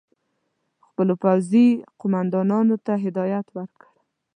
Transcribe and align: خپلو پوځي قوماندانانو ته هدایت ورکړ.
خپلو 0.87 1.13
پوځي 1.23 1.67
قوماندانانو 1.99 2.75
ته 2.85 2.93
هدایت 3.05 3.47
ورکړ. 3.57 3.87